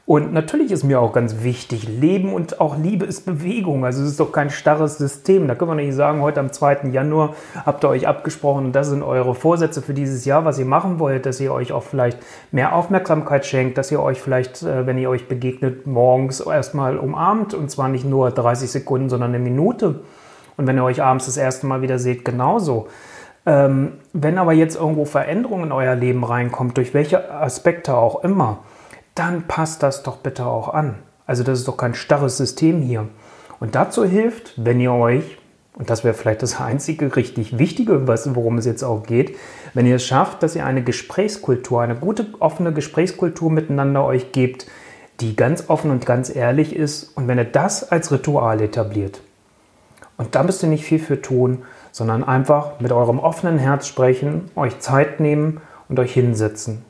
Und 0.06 0.34
natürlich 0.34 0.70
ist 0.70 0.84
mir 0.84 1.00
auch 1.00 1.14
ganz 1.14 1.42
wichtig, 1.42 1.88
Leben 1.88 2.34
und 2.34 2.60
auch 2.60 2.76
Liebe 2.76 3.06
ist 3.06 3.24
Bewegung. 3.24 3.86
Also 3.86 4.02
es 4.02 4.10
ist 4.10 4.20
doch 4.20 4.32
kein 4.32 4.50
starres 4.50 4.98
System. 4.98 5.48
Da 5.48 5.54
können 5.54 5.70
wir 5.70 5.82
nicht 5.82 5.94
sagen, 5.94 6.20
heute 6.20 6.40
am 6.40 6.52
2. 6.52 6.90
Januar 6.92 7.34
habt 7.64 7.82
ihr 7.84 7.88
euch 7.88 8.06
abgesprochen 8.06 8.66
und 8.66 8.72
das 8.72 8.90
sind 8.90 9.02
eure 9.02 9.34
Vorsätze 9.34 9.80
für 9.80 9.94
dieses 9.94 10.26
Jahr, 10.26 10.44
was 10.44 10.58
ihr 10.58 10.66
machen 10.66 10.98
wollt, 10.98 11.24
dass 11.24 11.40
ihr 11.40 11.54
euch 11.54 11.72
auch 11.72 11.82
vielleicht 11.82 12.18
mehr 12.52 12.74
Aufmerksamkeit 12.74 13.46
schenkt, 13.46 13.78
dass 13.78 13.90
ihr 13.90 14.02
euch 14.02 14.20
vielleicht, 14.20 14.62
äh, 14.62 14.86
wenn 14.86 14.98
ihr 14.98 15.08
euch 15.08 15.26
begegnet, 15.26 15.86
morgens 15.86 16.40
erstmal 16.40 16.98
umarmt 16.98 17.54
und 17.54 17.70
zwar 17.70 17.88
nicht 17.88 18.04
nur 18.04 18.30
30 18.30 18.70
Sekunden, 18.70 19.08
sondern 19.08 19.30
eine 19.34 19.42
Minute. 19.42 20.00
Und 20.58 20.66
wenn 20.66 20.76
ihr 20.76 20.84
euch 20.84 21.02
abends 21.02 21.24
das 21.24 21.38
erste 21.38 21.66
Mal 21.66 21.80
wieder 21.80 21.98
seht, 21.98 22.26
genauso. 22.26 22.88
Ähm, 23.46 23.94
wenn 24.12 24.38
aber 24.38 24.52
jetzt 24.52 24.76
irgendwo 24.76 25.04
Veränderungen 25.04 25.66
in 25.66 25.72
euer 25.72 25.94
Leben 25.94 26.24
reinkommt, 26.24 26.76
durch 26.76 26.94
welche 26.94 27.30
Aspekte 27.30 27.94
auch 27.94 28.24
immer, 28.24 28.60
dann 29.14 29.42
passt 29.46 29.82
das 29.82 30.02
doch 30.02 30.18
bitte 30.18 30.46
auch 30.46 30.72
an. 30.72 30.96
Also 31.26 31.42
das 31.44 31.58
ist 31.60 31.68
doch 31.68 31.76
kein 31.76 31.94
starres 31.94 32.36
System 32.36 32.80
hier. 32.80 33.08
Und 33.60 33.74
dazu 33.74 34.04
hilft, 34.04 34.52
wenn 34.56 34.80
ihr 34.80 34.92
euch, 34.92 35.38
und 35.76 35.90
das 35.90 36.04
wäre 36.04 36.14
vielleicht 36.14 36.42
das 36.42 36.60
einzige 36.60 37.16
richtig 37.16 37.58
Wichtige, 37.58 38.06
worum 38.06 38.58
es 38.58 38.66
jetzt 38.66 38.82
auch 38.82 39.04
geht, 39.04 39.36
wenn 39.74 39.86
ihr 39.86 39.96
es 39.96 40.04
schafft, 40.04 40.42
dass 40.42 40.56
ihr 40.56 40.64
eine 40.64 40.82
Gesprächskultur, 40.82 41.82
eine 41.82 41.96
gute, 41.96 42.26
offene 42.40 42.72
Gesprächskultur 42.72 43.50
miteinander 43.50 44.04
euch 44.04 44.32
gebt, 44.32 44.66
die 45.20 45.36
ganz 45.36 45.68
offen 45.68 45.90
und 45.90 46.06
ganz 46.06 46.34
ehrlich 46.34 46.74
ist. 46.74 47.16
Und 47.16 47.28
wenn 47.28 47.38
ihr 47.38 47.44
das 47.44 47.90
als 47.90 48.10
Ritual 48.12 48.60
etabliert, 48.60 49.20
und 50.16 50.34
da 50.34 50.42
müsst 50.42 50.62
ihr 50.62 50.68
nicht 50.68 50.84
viel 50.84 51.00
für 51.00 51.20
tun, 51.20 51.64
sondern 51.94 52.24
einfach 52.24 52.80
mit 52.80 52.90
eurem 52.90 53.20
offenen 53.20 53.56
Herz 53.56 53.86
sprechen, 53.86 54.50
euch 54.56 54.80
Zeit 54.80 55.20
nehmen 55.20 55.60
und 55.88 55.96
euch 56.00 56.12
hinsetzen. 56.12 56.84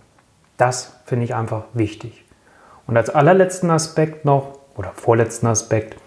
Das 0.57 0.95
finde 1.05 1.27
ich 1.27 1.35
einfach 1.35 1.65
wichtig. 1.75 2.25
Und 2.87 2.97
als 2.97 3.11
allerletzten 3.11 3.71
Aspekt 3.71 4.25
noch, 4.25 4.59
oder 4.77 4.93
vorletzten 4.95 5.47
Aspekt, 5.47 5.99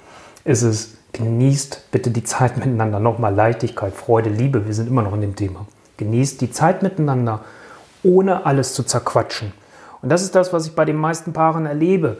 ist 0.45 0.63
es, 0.63 0.97
genießt 1.13 1.91
bitte 1.91 2.09
die 2.09 2.23
Zeit 2.23 2.57
miteinander. 2.57 2.99
Nochmal 2.99 3.35
Leichtigkeit, 3.35 3.93
Freude, 3.93 4.31
Liebe, 4.31 4.65
wir 4.65 4.73
sind 4.73 4.87
immer 4.87 5.03
noch 5.03 5.13
in 5.13 5.21
dem 5.21 5.35
Thema. 5.35 5.67
Genießt 5.97 6.41
die 6.41 6.49
Zeit 6.49 6.81
miteinander, 6.81 7.41
ohne 8.01 8.47
alles 8.47 8.73
zu 8.73 8.81
zerquatschen. 8.81 9.53
Und 10.01 10.09
das 10.09 10.23
ist 10.23 10.33
das, 10.33 10.53
was 10.53 10.65
ich 10.65 10.73
bei 10.73 10.85
den 10.85 10.97
meisten 10.97 11.33
Paaren 11.33 11.67
erlebe. 11.67 12.17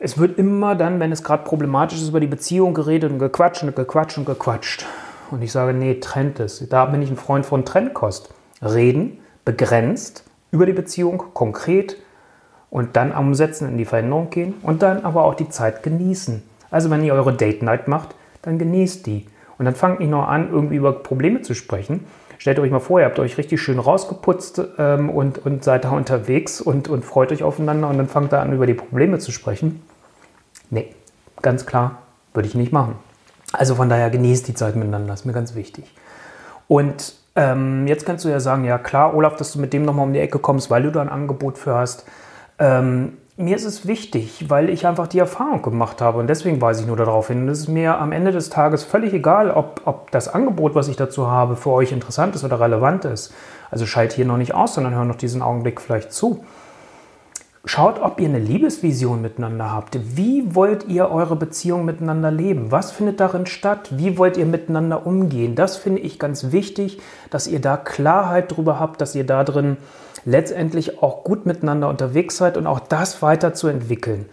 Es 0.00 0.18
wird 0.18 0.38
immer 0.38 0.74
dann, 0.74 0.98
wenn 0.98 1.12
es 1.12 1.22
gerade 1.22 1.44
problematisch 1.44 2.00
ist, 2.00 2.08
über 2.08 2.18
die 2.18 2.26
Beziehung 2.26 2.74
geredet 2.74 3.12
und 3.12 3.20
gequatscht 3.20 3.62
und 3.62 3.76
gequatscht 3.76 4.18
und 4.18 4.24
gequatscht. 4.24 4.84
Und 5.30 5.42
ich 5.42 5.52
sage, 5.52 5.74
nee, 5.74 6.00
trennt 6.00 6.40
es. 6.40 6.66
Da 6.68 6.86
bin 6.86 7.02
ich 7.02 7.10
ein 7.10 7.16
Freund 7.16 7.44
von 7.44 7.64
Trennkost. 7.64 8.30
Reden, 8.62 9.18
begrenzt, 9.44 10.24
über 10.50 10.66
die 10.66 10.72
Beziehung, 10.72 11.22
konkret 11.34 11.96
und 12.70 12.96
dann 12.96 13.12
umsetzen, 13.12 13.68
in 13.68 13.78
die 13.78 13.84
Veränderung 13.84 14.30
gehen 14.30 14.54
und 14.62 14.82
dann 14.82 15.04
aber 15.04 15.24
auch 15.24 15.34
die 15.34 15.48
Zeit 15.48 15.82
genießen. 15.82 16.42
Also 16.70 16.90
wenn 16.90 17.04
ihr 17.04 17.14
eure 17.14 17.32
Date 17.32 17.62
Night 17.62 17.88
macht, 17.88 18.14
dann 18.42 18.58
genießt 18.58 19.06
die. 19.06 19.26
Und 19.58 19.64
dann 19.64 19.74
fangt 19.74 20.00
nicht 20.00 20.10
noch 20.10 20.28
an, 20.28 20.50
irgendwie 20.50 20.76
über 20.76 20.92
Probleme 20.92 21.42
zu 21.42 21.54
sprechen. 21.54 22.06
Stellt 22.38 22.60
euch 22.60 22.70
mal 22.70 22.78
vor, 22.78 23.00
ihr 23.00 23.06
habt 23.06 23.18
euch 23.18 23.36
richtig 23.36 23.60
schön 23.60 23.80
rausgeputzt 23.80 24.62
ähm, 24.78 25.10
und, 25.10 25.44
und 25.44 25.64
seid 25.64 25.84
da 25.84 25.90
unterwegs 25.90 26.60
und, 26.60 26.88
und 26.88 27.04
freut 27.04 27.32
euch 27.32 27.42
aufeinander 27.42 27.88
und 27.88 27.98
dann 27.98 28.06
fangt 28.06 28.32
ihr 28.32 28.40
an, 28.40 28.52
über 28.52 28.66
die 28.66 28.74
Probleme 28.74 29.18
zu 29.18 29.32
sprechen. 29.32 29.82
Nee, 30.70 30.94
ganz 31.42 31.66
klar, 31.66 31.98
würde 32.34 32.48
ich 32.48 32.54
nicht 32.54 32.72
machen. 32.72 32.94
Also 33.58 33.74
von 33.74 33.88
daher 33.88 34.08
genießt 34.08 34.46
die 34.46 34.54
Zeit 34.54 34.76
miteinander, 34.76 35.12
ist 35.12 35.26
mir 35.26 35.32
ganz 35.32 35.56
wichtig. 35.56 35.92
Und 36.68 37.14
ähm, 37.34 37.88
jetzt 37.88 38.06
kannst 38.06 38.24
du 38.24 38.28
ja 38.28 38.38
sagen, 38.38 38.64
ja 38.64 38.78
klar, 38.78 39.16
Olaf, 39.16 39.34
dass 39.34 39.52
du 39.52 39.58
mit 39.58 39.72
dem 39.72 39.84
nochmal 39.84 40.06
um 40.06 40.12
die 40.12 40.20
Ecke 40.20 40.38
kommst, 40.38 40.70
weil 40.70 40.84
du 40.84 40.92
da 40.92 41.00
ein 41.00 41.08
Angebot 41.08 41.58
für 41.58 41.74
hast. 41.74 42.04
Ähm, 42.60 43.14
mir 43.36 43.56
ist 43.56 43.64
es 43.64 43.84
wichtig, 43.88 44.44
weil 44.48 44.68
ich 44.68 44.86
einfach 44.86 45.08
die 45.08 45.18
Erfahrung 45.18 45.60
gemacht 45.62 46.00
habe 46.00 46.18
und 46.18 46.28
deswegen 46.28 46.60
weise 46.60 46.82
ich 46.82 46.86
nur 46.86 46.96
darauf 46.96 47.26
hin. 47.26 47.42
Und 47.42 47.48
es 47.48 47.58
ist 47.58 47.68
mir 47.68 47.98
am 47.98 48.12
Ende 48.12 48.30
des 48.30 48.48
Tages 48.48 48.84
völlig 48.84 49.12
egal, 49.12 49.50
ob, 49.50 49.80
ob 49.86 50.12
das 50.12 50.28
Angebot, 50.28 50.76
was 50.76 50.86
ich 50.86 50.96
dazu 50.96 51.28
habe, 51.28 51.56
für 51.56 51.70
euch 51.70 51.90
interessant 51.90 52.36
ist 52.36 52.44
oder 52.44 52.60
relevant 52.60 53.06
ist. 53.06 53.34
Also 53.72 53.86
schalt 53.86 54.12
hier 54.12 54.24
noch 54.24 54.36
nicht 54.36 54.54
aus, 54.54 54.74
sondern 54.74 54.94
hör 54.94 55.04
noch 55.04 55.16
diesen 55.16 55.42
Augenblick 55.42 55.80
vielleicht 55.80 56.12
zu. 56.12 56.44
Schaut, 57.64 58.00
ob 58.00 58.20
ihr 58.20 58.28
eine 58.28 58.38
Liebesvision 58.38 59.20
miteinander 59.20 59.72
habt. 59.72 59.98
Wie 60.16 60.54
wollt 60.54 60.86
ihr 60.86 61.10
eure 61.10 61.36
Beziehung 61.36 61.84
miteinander 61.84 62.30
leben? 62.30 62.70
Was 62.70 62.92
findet 62.92 63.20
darin 63.20 63.46
statt? 63.46 63.90
Wie 63.90 64.16
wollt 64.16 64.36
ihr 64.36 64.46
miteinander 64.46 65.06
umgehen? 65.06 65.54
Das 65.54 65.76
finde 65.76 66.00
ich 66.00 66.18
ganz 66.18 66.52
wichtig, 66.52 67.00
dass 67.30 67.48
ihr 67.48 67.60
da 67.60 67.76
Klarheit 67.76 68.52
darüber 68.52 68.78
habt, 68.78 69.00
dass 69.00 69.14
ihr 69.14 69.24
da 69.24 69.42
drin 69.42 69.76
letztendlich 70.24 71.02
auch 71.02 71.24
gut 71.24 71.46
miteinander 71.46 71.88
unterwegs 71.88 72.36
seid 72.36 72.56
und 72.56 72.66
auch 72.66 72.80
das 72.80 73.22
weiterzuentwickeln. 73.22 74.26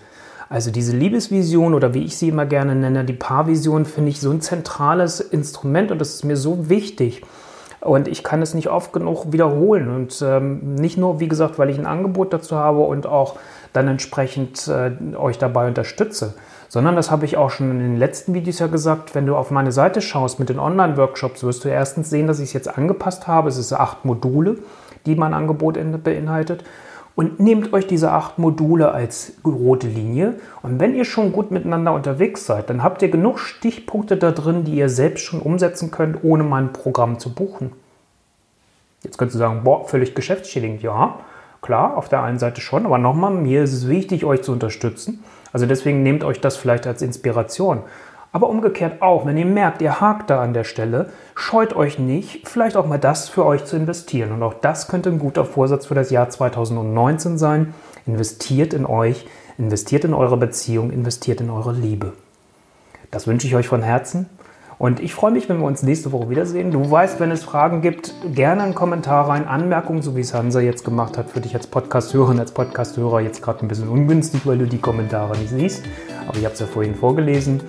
Also 0.47 0.69
diese 0.69 0.95
Liebesvision 0.95 1.73
oder 1.73 1.93
wie 1.93 2.03
ich 2.03 2.17
sie 2.17 2.29
immer 2.29 2.45
gerne 2.45 2.75
nenne, 2.75 3.03
die 3.03 3.13
Paarvision, 3.13 3.85
finde 3.85 4.11
ich 4.11 4.21
so 4.21 4.29
ein 4.29 4.41
zentrales 4.41 5.19
Instrument 5.19 5.91
und 5.91 5.99
das 5.99 6.13
ist 6.15 6.25
mir 6.25 6.37
so 6.37 6.69
wichtig. 6.69 7.23
Und 7.85 8.07
ich 8.07 8.23
kann 8.23 8.41
es 8.41 8.55
nicht 8.55 8.69
oft 8.69 8.93
genug 8.93 9.31
wiederholen. 9.31 9.93
Und 9.93 10.19
ähm, 10.25 10.73
nicht 10.75 10.97
nur, 10.97 11.19
wie 11.19 11.27
gesagt, 11.27 11.59
weil 11.59 11.69
ich 11.69 11.77
ein 11.77 11.85
Angebot 11.85 12.33
dazu 12.33 12.55
habe 12.55 12.79
und 12.79 13.05
auch 13.05 13.37
dann 13.73 13.87
entsprechend 13.87 14.67
äh, 14.67 15.15
euch 15.15 15.37
dabei 15.37 15.67
unterstütze, 15.67 16.33
sondern 16.67 16.95
das 16.95 17.11
habe 17.11 17.25
ich 17.25 17.37
auch 17.37 17.51
schon 17.51 17.69
in 17.69 17.79
den 17.79 17.97
letzten 17.97 18.33
Videos 18.33 18.59
ja 18.59 18.67
gesagt. 18.67 19.13
Wenn 19.13 19.27
du 19.27 19.35
auf 19.35 19.51
meine 19.51 19.71
Seite 19.71 20.01
schaust 20.01 20.39
mit 20.39 20.49
den 20.49 20.59
Online-Workshops, 20.59 21.43
wirst 21.43 21.63
du 21.63 21.69
erstens 21.69 22.09
sehen, 22.09 22.25
dass 22.25 22.39
ich 22.39 22.45
es 22.45 22.53
jetzt 22.53 22.75
angepasst 22.75 23.27
habe. 23.27 23.49
Es 23.49 23.57
ist 23.57 23.71
acht 23.71 24.03
Module, 24.03 24.57
die 25.05 25.15
mein 25.15 25.35
Angebot 25.35 25.77
beinhaltet. 26.03 26.63
Und 27.15 27.39
nehmt 27.39 27.71
euch 27.71 27.87
diese 27.87 28.11
acht 28.11 28.37
Module 28.39 28.91
als 28.91 29.33
rote 29.45 29.87
Linie. 29.87 30.35
Und 30.61 30.79
wenn 30.81 30.95
ihr 30.95 31.05
schon 31.05 31.31
gut 31.31 31.49
miteinander 31.49 31.93
unterwegs 31.93 32.45
seid, 32.45 32.69
dann 32.69 32.83
habt 32.83 33.01
ihr 33.01 33.09
genug 33.09 33.39
Stichpunkte 33.39 34.17
da 34.17 34.31
drin, 34.31 34.65
die 34.65 34.75
ihr 34.75 34.89
selbst 34.89 35.23
schon 35.23 35.39
umsetzen 35.39 35.91
könnt, 35.91 36.23
ohne 36.23 36.43
mein 36.43 36.73
Programm 36.73 37.17
zu 37.17 37.33
buchen. 37.33 37.71
Jetzt 39.03 39.17
könnt 39.17 39.33
ihr 39.33 39.37
sagen, 39.37 39.61
boah, 39.63 39.87
völlig 39.87 40.13
geschäftsschädigend. 40.13 40.81
Ja, 40.81 41.19
klar, 41.61 41.95
auf 41.95 42.09
der 42.09 42.21
einen 42.21 42.39
Seite 42.39 42.59
schon, 42.59 42.85
aber 42.85 42.97
nochmal, 42.97 43.31
mir 43.31 43.63
ist 43.63 43.73
es 43.73 43.87
wichtig, 43.87 44.25
euch 44.25 44.41
zu 44.41 44.51
unterstützen. 44.51 45.23
Also 45.53 45.67
deswegen 45.67 46.03
nehmt 46.03 46.25
euch 46.25 46.41
das 46.41 46.57
vielleicht 46.57 46.85
als 46.85 47.01
Inspiration. 47.01 47.83
Aber 48.35 48.49
umgekehrt 48.49 49.01
auch, 49.01 49.25
wenn 49.25 49.37
ihr 49.37 49.45
merkt, 49.45 49.81
ihr 49.81 50.01
hakt 50.01 50.29
da 50.29 50.41
an 50.41 50.51
der 50.51 50.65
Stelle, 50.65 51.09
scheut 51.35 51.73
euch 51.73 51.99
nicht, 51.99 52.45
vielleicht 52.45 52.75
auch 52.75 52.85
mal 52.85 52.97
das 52.97 53.29
für 53.29 53.45
euch 53.45 53.63
zu 53.63 53.77
investieren. 53.77 54.33
Und 54.33 54.43
auch 54.43 54.55
das 54.55 54.89
könnte 54.89 55.09
ein 55.09 55.19
guter 55.19 55.45
Vorsatz 55.45 55.85
für 55.85 55.95
das 55.95 56.09
Jahr 56.09 56.29
2019 56.29 57.37
sein. 57.37 57.73
Investiert 58.05 58.73
in 58.73 58.85
euch, 58.85 59.25
investiert 59.57 60.03
in 60.03 60.13
eure 60.13 60.35
Beziehung, 60.35 60.91
investiert 60.91 61.39
in 61.39 61.49
eure 61.49 61.71
Liebe. 61.71 62.11
Das 63.09 63.25
wünsche 63.25 63.47
ich 63.47 63.55
euch 63.55 63.69
von 63.69 63.81
Herzen. 63.81 64.29
Und 64.77 64.99
ich 64.99 65.13
freue 65.13 65.31
mich, 65.31 65.47
wenn 65.47 65.59
wir 65.59 65.65
uns 65.65 65.83
nächste 65.83 66.11
Woche 66.11 66.29
wiedersehen. 66.29 66.71
Du 66.71 66.89
weißt, 66.89 67.19
wenn 67.19 67.31
es 67.31 67.43
Fragen 67.43 67.81
gibt, 67.81 68.13
gerne 68.33 68.63
einen 68.63 68.75
Kommentar 68.75 69.29
rein, 69.29 69.47
Anmerkungen, 69.47 70.01
so 70.01 70.15
wie 70.15 70.21
es 70.21 70.33
Hansa 70.33 70.59
jetzt 70.59 70.83
gemacht 70.83 71.17
hat, 71.17 71.29
für 71.29 71.39
dich 71.39 71.55
als 71.55 71.67
Podcast-Hörerin, 71.67 72.39
als 72.39 72.51
Podcast-Hörer 72.51 73.21
jetzt 73.21 73.41
gerade 73.41 73.65
ein 73.65 73.67
bisschen 73.67 73.87
ungünstig, 73.87 74.45
weil 74.45 74.57
du 74.57 74.67
die 74.67 74.79
Kommentare 74.79 75.37
nicht 75.37 75.49
siehst. 75.49 75.83
Aber 76.27 76.37
ich 76.37 76.43
habe 76.43 76.53
es 76.53 76.59
ja 76.59 76.65
vorhin 76.65 76.95
vorgelesen. 76.95 77.61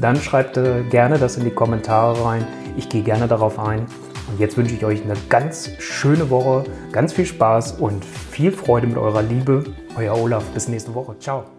Dann 0.00 0.16
schreibt 0.16 0.56
äh, 0.56 0.82
gerne 0.84 1.18
das 1.18 1.36
in 1.36 1.44
die 1.44 1.50
Kommentare 1.50 2.24
rein. 2.24 2.46
Ich 2.76 2.88
gehe 2.88 3.02
gerne 3.02 3.28
darauf 3.28 3.58
ein. 3.58 3.86
Und 4.28 4.40
jetzt 4.40 4.56
wünsche 4.56 4.74
ich 4.74 4.84
euch 4.84 5.04
eine 5.04 5.14
ganz 5.28 5.70
schöne 5.78 6.30
Woche, 6.30 6.64
ganz 6.90 7.12
viel 7.12 7.26
Spaß 7.26 7.72
und 7.72 8.04
viel 8.04 8.50
Freude 8.50 8.86
mit 8.86 8.96
eurer 8.96 9.22
Liebe. 9.22 9.64
Euer 9.96 10.18
Olaf. 10.18 10.44
Bis 10.50 10.68
nächste 10.68 10.94
Woche. 10.94 11.18
Ciao. 11.18 11.55